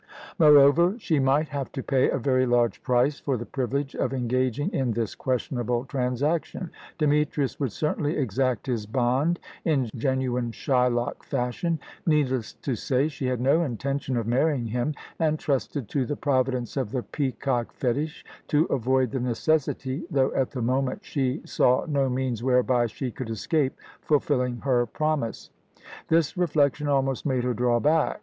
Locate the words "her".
24.61-24.87, 27.43-27.53